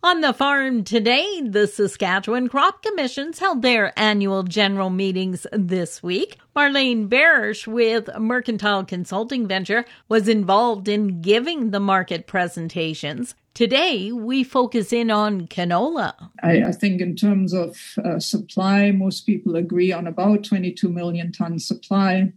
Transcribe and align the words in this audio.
On 0.00 0.20
the 0.20 0.32
farm 0.32 0.84
today, 0.84 1.42
the 1.44 1.66
Saskatchewan 1.66 2.48
Crop 2.48 2.84
Commissions 2.84 3.40
held 3.40 3.62
their 3.62 3.92
annual 3.98 4.44
general 4.44 4.90
meetings 4.90 5.44
this 5.50 6.04
week. 6.04 6.38
Marlene 6.54 7.08
Boersch 7.08 7.66
with 7.66 8.08
Mercantile 8.16 8.84
Consulting 8.84 9.48
Venture 9.48 9.84
was 10.08 10.28
involved 10.28 10.86
in 10.86 11.20
giving 11.20 11.72
the 11.72 11.80
market 11.80 12.28
presentations. 12.28 13.34
Today, 13.54 14.12
we 14.12 14.44
focus 14.44 14.92
in 14.92 15.10
on 15.10 15.48
canola. 15.48 16.14
I, 16.44 16.62
I 16.62 16.72
think, 16.72 17.00
in 17.00 17.16
terms 17.16 17.52
of 17.52 17.76
uh, 18.04 18.20
supply, 18.20 18.92
most 18.92 19.26
people 19.26 19.56
agree 19.56 19.90
on 19.90 20.06
about 20.06 20.44
22 20.44 20.88
million 20.88 21.32
ton 21.32 21.58
supply. 21.58 22.32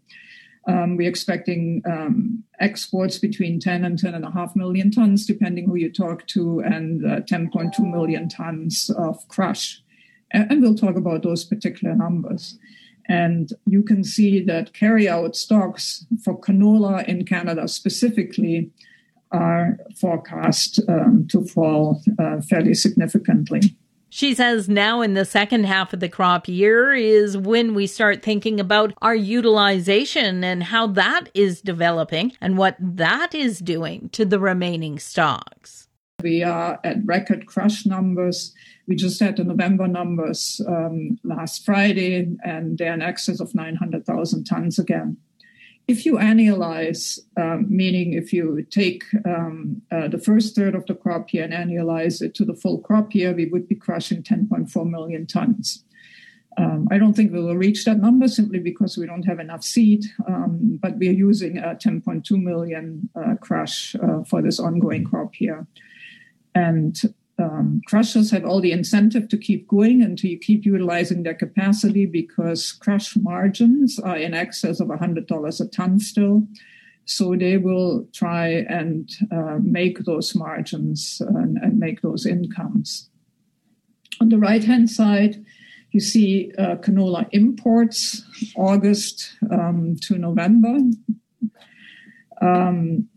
Um, 0.68 0.96
we're 0.96 1.10
expecting 1.10 1.82
um, 1.86 2.44
exports 2.60 3.18
between 3.18 3.60
10 3.60 3.84
and 3.84 3.98
10.5 3.98 4.56
million 4.56 4.92
tons, 4.92 5.26
depending 5.26 5.66
who 5.66 5.76
you 5.76 5.92
talk 5.92 6.28
to, 6.28 6.60
and 6.60 7.06
uh, 7.06 7.22
10.2 7.22 7.80
million 7.80 8.30
tons 8.30 8.92
of 8.96 9.28
crush. 9.28 9.82
And, 10.32 10.52
and, 10.52 10.62
we'll 10.62 10.76
talk 10.76 10.96
about 10.96 11.24
those 11.24 11.44
particular 11.44 11.96
numbers. 11.96 12.60
And 13.10 13.50
you 13.66 13.82
can 13.82 14.04
see 14.04 14.44
that 14.44 14.74
carry-out 14.74 15.36
stocks 15.36 16.06
for 16.24 16.40
canola 16.40 17.08
in 17.08 17.26
Canada 17.26 17.68
specifically 17.68 18.72
are 19.32 19.78
forecast 20.00 20.80
um, 20.88 21.28
to 21.32 21.44
fall 21.44 22.02
uh, 22.20 22.42
fairly 22.42 22.74
significantly. 22.74 23.76
She 24.14 24.36
says 24.36 24.68
now 24.68 25.00
in 25.00 25.14
the 25.14 25.24
second 25.24 25.64
half 25.64 25.94
of 25.94 26.02
the 26.02 26.10
crop 26.10 26.50
year 26.50 26.92
is 26.92 27.38
when 27.38 27.74
we 27.74 27.88
start 27.88 28.22
thinking 28.22 28.60
about 28.60 28.94
our 29.02 29.16
utilization 29.16 30.44
and 30.44 30.64
how 30.64 30.88
that 30.88 31.30
is 31.34 31.62
developing 31.62 32.34
and 32.42 32.58
what 32.58 32.76
that 32.78 33.34
is 33.34 33.60
doing 33.60 34.10
to 34.10 34.26
the 34.26 34.38
remaining 34.38 35.00
stocks. 35.00 35.88
We 36.22 36.44
are 36.44 36.78
at 36.84 36.98
record 37.06 37.46
crush 37.46 37.86
numbers. 37.86 38.54
We 38.86 38.98
just 38.98 39.18
had 39.22 39.38
the 39.38 39.46
November 39.46 39.88
numbers 39.88 40.60
um, 40.68 41.18
last 41.24 41.64
Friday, 41.64 42.36
and 42.44 42.78
they're 42.78 42.94
in 42.94 43.02
excess 43.02 43.40
of 43.40 43.56
900,000 43.56 44.44
tons 44.44 44.78
again. 44.78 45.16
If 45.88 46.06
you 46.06 46.16
annualize, 46.16 47.20
um, 47.38 47.66
meaning 47.70 48.14
if 48.14 48.32
you 48.32 48.66
take 48.70 49.04
um, 49.26 49.82
uh, 49.92 50.08
the 50.08 50.18
first 50.18 50.56
third 50.56 50.76
of 50.76 50.86
the 50.86 50.96
crop 50.96 51.34
year 51.34 51.44
and 51.44 51.54
annualize 51.54 52.22
it 52.22 52.34
to 52.36 52.46
the 52.46 52.54
full 52.54 52.80
crop 52.80 53.14
year, 53.14 53.34
we 53.34 53.46
would 53.46 53.68
be 53.68 53.76
crushing 53.76 54.24
10.4 54.24 54.90
million 54.90 55.28
tons. 55.28 55.84
Um, 56.58 56.88
I 56.92 56.98
don't 56.98 57.14
think 57.14 57.32
we 57.32 57.42
will 57.42 57.56
reach 57.56 57.86
that 57.86 58.00
number 58.00 58.28
simply 58.28 58.60
because 58.60 58.98
we 58.98 59.06
don't 59.06 59.24
have 59.24 59.40
enough 59.40 59.64
seed, 59.64 60.06
um, 60.28 60.80
but 60.82 60.98
we 60.98 61.08
are 61.10 61.14
using 61.14 61.58
a 61.58 61.76
10.2 61.76 62.32
million 62.42 63.10
uh, 63.16 63.36
crush 63.40 63.96
uh, 63.96 64.24
for 64.24 64.42
this 64.42 64.60
ongoing 64.60 65.06
crop 65.06 65.40
year. 65.40 65.66
And 66.54 67.00
um, 67.40 67.82
crushers 67.86 68.32
have 68.32 68.46
all 68.46 68.62
the 68.62 68.72
incentive 68.72 69.28
to 69.30 69.38
keep 69.38 69.68
going 69.68 70.02
and 70.02 70.18
to 70.20 70.36
keep 70.38 70.66
utilizing 70.66 71.24
their 71.24 71.34
capacity 71.34 72.06
because 72.06 72.72
crush 72.72 73.16
margins 73.18 74.00
are 74.00 74.18
in 74.18 74.34
excess 74.34 74.80
of 74.80 74.90
$100 74.90 75.62
a 75.62 75.68
ton 75.68 76.00
still. 76.00 76.48
So 77.06 77.36
they 77.36 77.58
will 77.58 78.08
try 78.14 78.66
and 78.70 79.10
uh, 79.32 79.58
make 79.62 80.00
those 80.00 80.36
margins 80.36 81.22
and, 81.22 81.58
and, 81.58 81.80
make 81.80 82.02
those 82.02 82.26
incomes. 82.26 83.10
On 84.22 84.30
the 84.30 84.38
right 84.38 84.64
hand 84.64 84.90
side, 84.90 85.44
you 85.92 86.00
see 86.00 86.52
uh, 86.58 86.76
canola 86.76 87.28
imports 87.32 88.24
August 88.56 89.36
um, 89.52 89.96
to 90.04 90.18
November 90.18 90.78
um, 92.42 93.10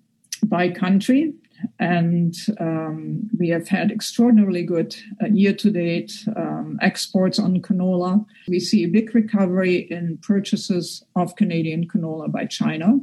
by 0.46 0.70
country. 0.70 1.34
And 1.80 2.34
um, 2.60 3.28
we 3.38 3.48
have 3.48 3.68
had 3.68 3.90
extraordinarily 3.90 4.62
good 4.62 4.94
uh, 5.22 5.26
year 5.26 5.52
to 5.54 5.70
date 5.70 6.12
um, 6.36 6.78
exports 6.80 7.38
on 7.38 7.60
canola. 7.62 8.24
We 8.46 8.60
see 8.60 8.84
a 8.84 8.88
big 8.88 9.14
recovery 9.14 9.90
in 9.90 10.18
purchases 10.18 11.04
of 11.16 11.34
Canadian 11.36 11.88
canola 11.88 12.30
by 12.30 12.46
China. 12.46 13.00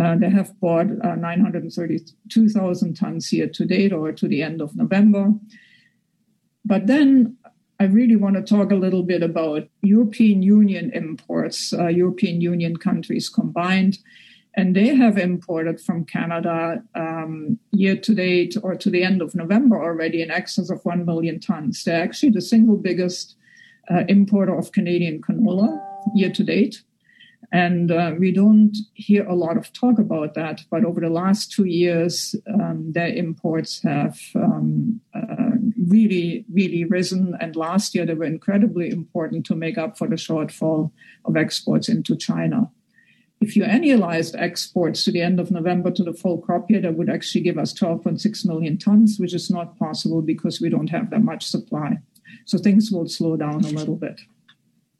Uh, 0.00 0.16
they 0.16 0.30
have 0.30 0.58
bought 0.60 0.86
uh, 1.04 1.16
932,000 1.16 2.94
tons 2.94 3.32
year 3.32 3.48
to 3.48 3.66
date 3.66 3.92
or 3.92 4.12
to 4.12 4.26
the 4.28 4.42
end 4.42 4.62
of 4.62 4.74
November. 4.74 5.32
But 6.64 6.86
then 6.86 7.36
I 7.80 7.86
really 7.86 8.16
want 8.16 8.36
to 8.36 8.42
talk 8.42 8.70
a 8.70 8.76
little 8.76 9.02
bit 9.02 9.22
about 9.22 9.68
European 9.82 10.40
Union 10.40 10.92
imports, 10.94 11.72
uh, 11.72 11.88
European 11.88 12.40
Union 12.40 12.76
countries 12.76 13.28
combined 13.28 13.98
and 14.54 14.76
they 14.76 14.94
have 14.94 15.16
imported 15.16 15.80
from 15.80 16.04
Canada 16.04 16.82
um, 16.94 17.58
year 17.70 17.96
to 17.96 18.14
date 18.14 18.54
or 18.62 18.74
to 18.74 18.90
the 18.90 19.02
end 19.02 19.22
of 19.22 19.34
November 19.34 19.82
already 19.82 20.20
in 20.20 20.30
excess 20.30 20.70
of 20.70 20.84
1 20.84 21.06
million 21.06 21.40
tons. 21.40 21.84
They're 21.84 22.02
actually 22.02 22.30
the 22.30 22.42
single 22.42 22.76
biggest 22.76 23.36
uh, 23.90 24.04
importer 24.08 24.56
of 24.56 24.72
Canadian 24.72 25.22
canola 25.22 25.80
year 26.14 26.30
to 26.32 26.44
date. 26.44 26.82
And 27.50 27.90
uh, 27.90 28.14
we 28.18 28.32
don't 28.32 28.76
hear 28.94 29.26
a 29.26 29.34
lot 29.34 29.56
of 29.56 29.72
talk 29.72 29.98
about 29.98 30.34
that, 30.34 30.62
but 30.70 30.84
over 30.84 31.00
the 31.00 31.10
last 31.10 31.52
two 31.52 31.66
years, 31.66 32.34
um, 32.48 32.92
their 32.92 33.08
imports 33.08 33.82
have 33.82 34.18
um, 34.34 35.00
uh, 35.14 35.56
really, 35.86 36.46
really 36.50 36.84
risen. 36.84 37.36
And 37.40 37.54
last 37.54 37.94
year, 37.94 38.06
they 38.06 38.14
were 38.14 38.24
incredibly 38.24 38.90
important 38.90 39.44
to 39.46 39.54
make 39.54 39.76
up 39.76 39.98
for 39.98 40.08
the 40.08 40.16
shortfall 40.16 40.92
of 41.26 41.36
exports 41.36 41.90
into 41.90 42.16
China. 42.16 42.70
If 43.42 43.56
you 43.56 43.64
annualized 43.64 44.40
exports 44.40 45.02
to 45.02 45.10
the 45.10 45.20
end 45.20 45.40
of 45.40 45.50
November 45.50 45.90
to 45.90 46.04
the 46.04 46.12
full 46.12 46.38
crop 46.38 46.70
year, 46.70 46.80
that 46.80 46.94
would 46.94 47.10
actually 47.10 47.40
give 47.40 47.58
us 47.58 47.74
12.6 47.74 48.46
million 48.46 48.78
tons, 48.78 49.18
which 49.18 49.34
is 49.34 49.50
not 49.50 49.76
possible 49.80 50.22
because 50.22 50.60
we 50.60 50.68
don't 50.68 50.90
have 50.90 51.10
that 51.10 51.24
much 51.24 51.44
supply. 51.44 51.98
So 52.44 52.56
things 52.56 52.92
will 52.92 53.08
slow 53.08 53.36
down 53.36 53.64
a 53.64 53.70
little 53.70 53.96
bit. 53.96 54.20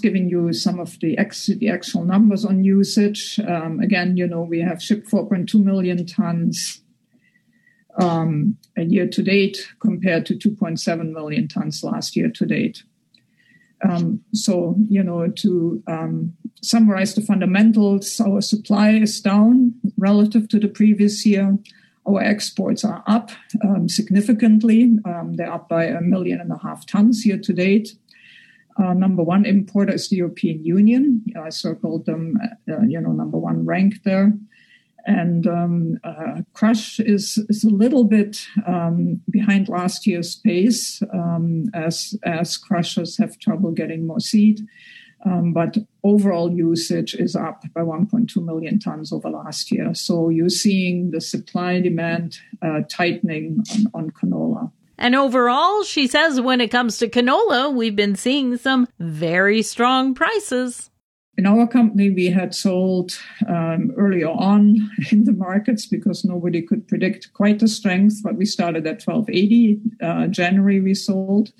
Giving 0.01 0.29
you 0.29 0.53
some 0.53 0.81
of 0.81 0.99
the, 0.99 1.17
ex- 1.19 1.47
the 1.47 1.69
actual 1.69 2.05
numbers 2.05 2.45
on 2.45 2.65
usage. 2.65 3.39
Um, 3.47 3.79
again, 3.79 4.17
you 4.17 4.27
know, 4.27 4.43
we 4.43 4.61
have 4.61 4.83
shipped 4.83 5.09
4.2 5.09 5.63
million 5.63 6.05
tons 6.05 6.83
um, 8.01 8.59
a 8.77 8.83
year 8.83 9.07
to 9.07 9.23
date 9.23 9.69
compared 9.79 10.27
to 10.27 10.35
2.7 10.35 11.13
million 11.13 11.47
tons 11.47 11.85
last 11.85 12.17
year 12.17 12.29
to 12.31 12.45
date. 12.45 12.83
Um, 13.89 14.23
so, 14.33 14.77
you 14.89 15.03
know, 15.03 15.29
to 15.29 15.83
um, 15.89 16.35
summarize 16.63 17.15
the 17.15 17.21
fundamentals, 17.21 18.21
our 18.21 18.41
supply 18.41 18.91
is 18.91 19.21
down 19.21 19.75
relative 19.97 20.49
to 20.49 20.61
the 20.61 20.69
previous 20.69 21.27
year. 21.27 21.59
Our 22.07 22.23
exports 22.23 22.85
are 22.85 23.03
up 23.07 23.31
um, 23.65 23.89
significantly. 23.89 24.99
Um, 25.05 25.35
they're 25.35 25.53
up 25.53 25.69
by 25.69 25.85
a 25.85 26.01
million 26.01 26.41
and 26.41 26.53
a 26.53 26.59
half 26.59 26.87
tons 26.87 27.27
year 27.27 27.39
to 27.39 27.53
date. 27.53 27.97
Uh, 28.79 28.95
number 28.95 29.23
one 29.23 29.45
importer 29.45 29.93
is 29.93 30.09
the 30.09 30.17
European 30.17 30.65
Union. 30.65 31.25
I 31.41 31.51
circled 31.51 32.07
them, 32.07 32.39
uh, 32.71 32.81
you 32.89 33.01
know, 33.01 33.13
number 33.13 33.39
one 33.39 33.67
ranked 33.67 34.05
there 34.05 34.33
and 35.07 35.47
um, 35.47 35.99
uh, 36.05 36.43
Crush 36.53 37.01
is, 37.01 37.39
is 37.49 37.65
a 37.65 37.71
little 37.71 38.05
bit 38.05 38.47
um, 38.67 39.21
behind 39.31 39.69
last 39.69 40.07
year's 40.07 40.37
pace 40.37 41.03
um, 41.13 41.65
as 41.75 42.15
as 42.25 42.57
crushers 42.57 43.19
have 43.19 43.39
trouble 43.39 43.73
getting 43.73 44.07
more 44.07 44.21
seed. 44.21 44.61
Um, 45.25 45.53
but 45.53 45.77
overall 46.03 46.51
usage 46.53 47.15
is 47.15 47.37
up 47.37 47.63
by 47.75 47.83
1.2 47.83 48.45
million 48.45 48.79
tons 48.81 49.13
over 49.13 49.31
last 49.31 49.71
year. 49.71 49.95
So 49.95 50.31
you're 50.31 50.49
seeing 50.49 51.13
the 51.13 51.21
supply 51.21 51.81
demand 51.81 52.39
uh, 52.61 52.81
tightening 52.91 53.63
on, 53.73 53.87
on 53.95 54.11
canola. 54.11 54.73
And 54.99 55.15
overall, 55.15 55.85
she 55.85 56.07
says 56.07 56.41
when 56.41 56.61
it 56.61 56.71
comes 56.71 56.99
to 56.99 57.09
canola, 57.09 57.73
we've 57.75 57.97
been 57.97 58.17
seeing 58.17 58.57
some 58.57 58.89
very 58.99 59.63
strong 59.63 60.15
prices. 60.15 60.91
In 61.39 61.47
our 61.47 61.67
company, 61.67 62.11
we 62.11 62.27
had 62.27 62.55
sold 62.55 63.19
um, 63.49 63.93
earlier 63.97 64.29
on 64.29 64.91
in 65.11 65.25
the 65.25 65.33
markets 65.33 65.87
because 65.87 66.25
nobody 66.25 66.61
could 66.61 66.87
predict 66.87 67.33
quite 67.33 67.59
the 67.59 67.69
strength, 67.69 68.21
but 68.23 68.37
we 68.37 68.45
started 68.45 68.87
at 68.87 69.03
1280. 69.03 69.81
Uh, 70.03 70.27
January, 70.27 70.81
we 70.81 70.95
sold. 70.95 71.53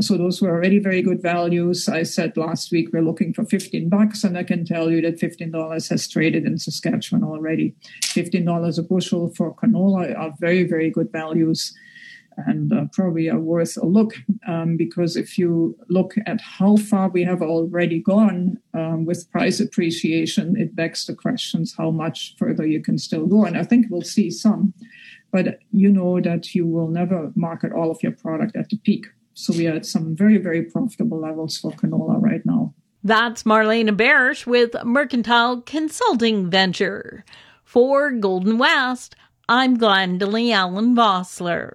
So 0.00 0.16
those 0.16 0.40
were 0.40 0.48
already 0.48 0.78
very 0.78 1.02
good 1.02 1.20
values. 1.20 1.86
I 1.86 2.04
said 2.04 2.36
last 2.36 2.72
week 2.72 2.88
we're 2.92 3.02
looking 3.02 3.34
for 3.34 3.44
15 3.44 3.90
bucks, 3.90 4.24
and 4.24 4.38
I 4.38 4.44
can 4.44 4.64
tell 4.64 4.90
you 4.90 5.02
that 5.02 5.20
$15 5.20 5.90
has 5.90 6.08
traded 6.08 6.46
in 6.46 6.58
Saskatchewan 6.58 7.22
already. 7.22 7.74
$15 8.04 8.78
a 8.78 8.82
bushel 8.82 9.28
for 9.36 9.54
canola 9.54 10.16
are 10.16 10.32
very, 10.40 10.64
very 10.64 10.90
good 10.90 11.12
values 11.12 11.74
and 12.36 12.72
uh, 12.72 12.84
probably 12.92 13.28
are 13.28 13.38
worth 13.38 13.76
a 13.76 13.86
look 13.86 14.14
um, 14.46 14.76
because 14.76 15.16
if 15.16 15.38
you 15.38 15.76
look 15.88 16.14
at 16.26 16.40
how 16.40 16.76
far 16.76 17.08
we 17.08 17.22
have 17.22 17.42
already 17.42 18.00
gone 18.00 18.58
um, 18.74 19.04
with 19.04 19.30
price 19.30 19.60
appreciation, 19.60 20.56
it 20.56 20.74
begs 20.74 21.06
the 21.06 21.14
questions 21.14 21.74
how 21.76 21.90
much 21.90 22.34
further 22.38 22.66
you 22.66 22.82
can 22.82 22.98
still 22.98 23.26
go. 23.26 23.44
And 23.44 23.56
I 23.56 23.64
think 23.64 23.86
we'll 23.90 24.02
see 24.02 24.30
some, 24.30 24.72
but 25.30 25.58
you 25.72 25.90
know 25.90 26.20
that 26.20 26.54
you 26.54 26.66
will 26.66 26.88
never 26.88 27.32
market 27.34 27.72
all 27.72 27.90
of 27.90 28.02
your 28.02 28.12
product 28.12 28.56
at 28.56 28.68
the 28.68 28.78
peak. 28.78 29.06
So 29.34 29.52
we 29.52 29.66
are 29.66 29.76
at 29.76 29.86
some 29.86 30.16
very, 30.16 30.38
very 30.38 30.62
profitable 30.62 31.20
levels 31.20 31.56
for 31.56 31.72
canola 31.72 32.20
right 32.20 32.44
now. 32.44 32.74
That's 33.02 33.44
Marlene 33.44 33.96
Boersch 33.96 34.44
with 34.46 34.74
Mercantile 34.84 35.62
Consulting 35.62 36.50
Venture. 36.50 37.24
For 37.64 38.10
Golden 38.10 38.58
West, 38.58 39.16
I'm 39.48 39.78
Glendalee 39.78 40.52
Allen 40.52 40.94
Vossler. 40.94 41.74